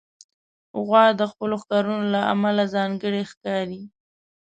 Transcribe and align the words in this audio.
غوا 0.85 1.05
د 1.19 1.21
خپلو 1.31 1.55
ښکرونو 1.61 2.05
له 2.13 2.21
امله 2.33 2.63
ځانګړې 2.75 3.21
ښکاري. 3.31 3.81